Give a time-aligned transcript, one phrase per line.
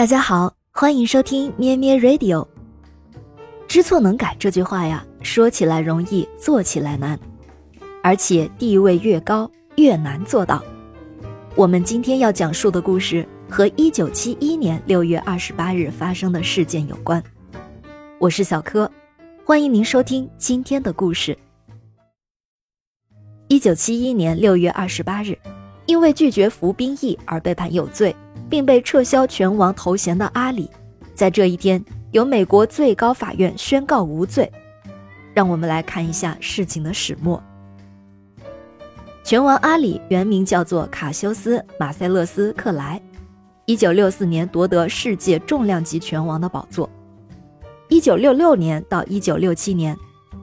[0.00, 2.48] 大家好，欢迎收听咩咩 Radio。
[3.68, 7.20] 知错能改这句话呀，说起来容易，做起来难，
[8.02, 10.64] 而且地位越高越难做到。
[11.54, 17.22] 我们今天要讲述的故事和一九七一年六月二十八日发生的事件有关。
[18.18, 18.90] 我是小柯，
[19.44, 21.36] 欢迎您收听今天的故事。
[23.48, 25.38] 一九七一年六月二十八日，
[25.84, 28.16] 因为拒绝服兵役而被判有罪。
[28.50, 30.68] 并被撤销拳王头衔的阿里，
[31.14, 34.50] 在这一天由美国最高法院宣告无罪。
[35.32, 37.40] 让我们来看一下事情的始末。
[39.22, 43.00] 拳王阿里原名叫做卡修斯·马塞勒斯·克莱，
[43.64, 46.90] 一九六四年夺得世界重量级拳王的宝座。
[47.88, 49.96] 一九六六年到一九六七年，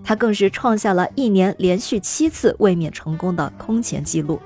[0.04, 4.40] 他更是创下了一年连续七次卫冕成功的空前纪录。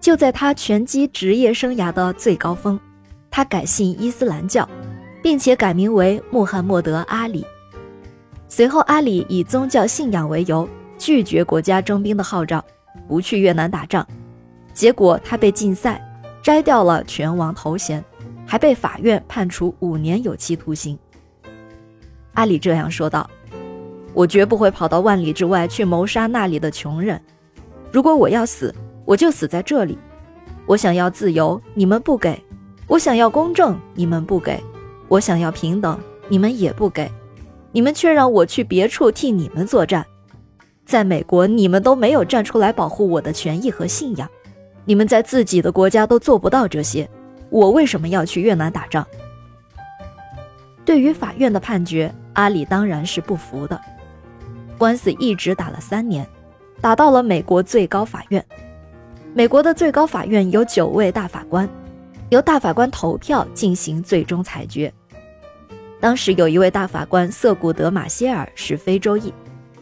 [0.00, 2.80] 就在他拳击职业生涯的最高峰，
[3.30, 4.66] 他改信伊斯兰教，
[5.22, 7.44] 并且改名为穆罕默德·阿里。
[8.48, 10.66] 随后，阿里以宗教信仰为由
[10.96, 12.64] 拒绝国家征兵的号召，
[13.06, 14.06] 不去越南打仗。
[14.72, 16.02] 结果，他被禁赛，
[16.42, 18.02] 摘掉了拳王头衔，
[18.46, 20.98] 还被法院判处五年有期徒刑。
[22.32, 23.28] 阿里这样说道
[24.14, 27.20] ：“我绝不会跑到万里之外去谋杀那里的穷人。
[27.92, 28.74] 如果我要死。”
[29.10, 29.98] 我就死在这里。
[30.66, 32.32] 我想要自由，你们不给；
[32.86, 34.60] 我想要公正，你们不给；
[35.08, 37.10] 我想要平等，你们也不给。
[37.72, 40.06] 你们却让我去别处替你们作战。
[40.86, 44.28] 在美国，你们都没有站出来保护我的权益和信仰。
[44.84, 47.10] 你们在自己的国家都做不到这些，
[47.48, 49.04] 我为什么要去越南打仗？
[50.84, 53.80] 对于法院的判决，阿里当然是不服的。
[54.78, 56.24] 官司一直打了三年，
[56.80, 58.44] 打到了美国最高法院。
[59.32, 61.68] 美国的最高法院有九位大法官，
[62.30, 64.92] 由大法官投票进行最终裁决。
[66.00, 69.32] 当时有一位大法官瑟古德·马歇尔是非洲裔，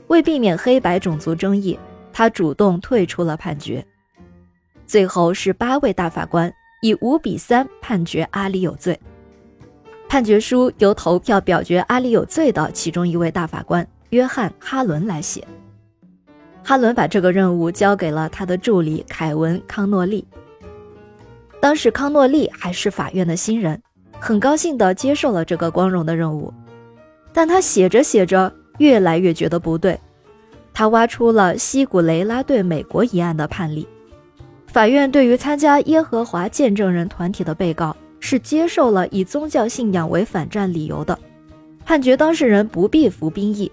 [0.08, 1.78] 为避免黑白种族争议，
[2.12, 3.82] 他主动退出了判决。
[4.86, 8.98] 最后是八位大法官以五比三判决阿里有罪。
[10.10, 15.42] 判决书由投票表决阿里有罪的其中一位大法官约翰·哈伦来写。
[16.68, 20.22] 哈伦把这个任务交给了他的助理凯文·康诺利。
[21.62, 23.80] 当时康诺利还是法院的新人，
[24.18, 26.52] 很高兴地接受了这个光荣的任务。
[27.32, 29.98] 但他写着写着，越来越觉得不对。
[30.74, 33.88] 他挖出了西古雷拉对美国一案的判例。
[34.66, 41.18] 法院对于参加耶和华见证人团体的被告是接受了以宗教信仰为反战理由的，
[41.86, 43.72] 判决当事人不必服兵役。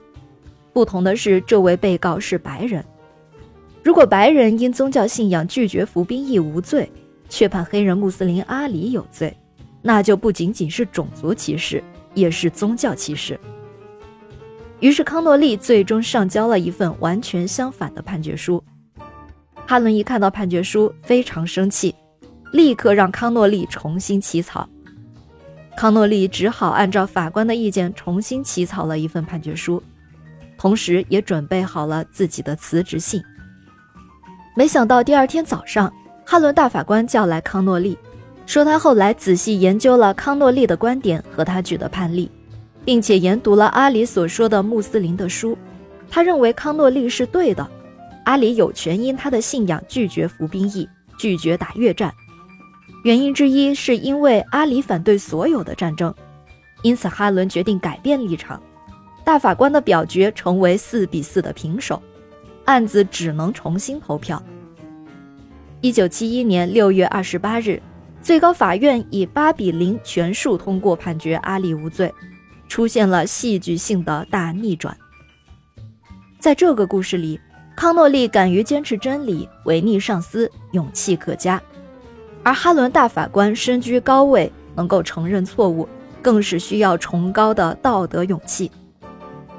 [0.75, 2.83] 不同的是，这位被告是白人。
[3.81, 6.91] 如果白人因宗教信仰拒绝服兵役无罪，
[7.29, 9.33] 却判黑人穆斯林阿里有罪，
[9.81, 11.81] 那就不仅仅是种族歧视，
[12.13, 13.39] 也是宗教歧视。
[14.81, 18.61] 于是康诺利最终上交了一份完全相反的判决书。
[19.65, 21.95] 哈伦一看到判决书，非常生气，
[22.51, 24.67] 立刻让康诺利重新起草。
[25.77, 29.81] 康诺利只好按照法官的意见重新起草了一份判决书。
[30.57, 33.21] 同时，也准备好了自己的辞职信。
[34.55, 35.93] 没想到第二天早上，
[36.25, 37.97] 哈伦大法官叫来康诺利，
[38.45, 42.31] 说他后来仔细研究了康诺利的观点和他举的判例，
[42.85, 45.57] 并且研读了阿里所说的穆斯林的书。
[46.09, 47.67] 他认为康诺利是对的，
[48.23, 50.87] 阿里有权因他的信仰拒绝服兵役，
[51.17, 52.13] 拒绝打越战。
[53.03, 56.13] 原因之一是因为阿里反对所有的战争，
[56.81, 58.61] 因此哈伦决定改变立场。
[59.25, 61.99] 大法官的表决成为四比四的平手，
[62.65, 64.41] 案子只能重新投票。
[65.81, 67.81] 一九七一年六月二十八日，
[68.21, 72.13] 最高法院以八比零全数通过判决阿里无罪，
[72.67, 74.95] 出现了戏剧性的大逆转。
[76.39, 77.39] 在这个故事里，
[77.75, 81.59] 康诺利敢于坚持真理，违逆上司，勇气可嘉；
[82.43, 85.89] 而哈伦大法官身居高位，能够承认错误，
[86.21, 88.69] 更是需要崇高的道德勇气。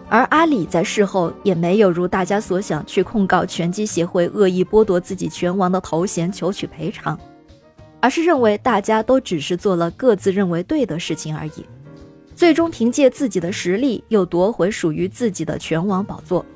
[0.08, 7.18] 而阿里在事后也没有如大家所想去控告拳击协会恶意剥夺自己拳王的头衔求取赔偿，
[8.00, 11.66] 而是认为大家都只是做了各自认为对的事情而已，
[12.36, 16.46] 最终凭借自己的实力又夺回属于自己的拳王宝座。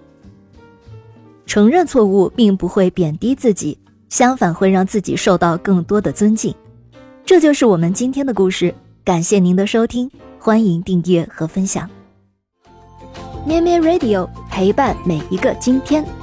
[1.45, 3.77] 承认错误并不会贬低自己，
[4.09, 6.55] 相反会让自己受到更多的尊敬。
[7.25, 8.73] 这就是我们今天的故事，
[9.03, 10.09] 感谢您的收听，
[10.39, 11.91] 欢迎订阅和分享。
[13.45, 16.20] 咩咩 Radio 陪伴每一个今天。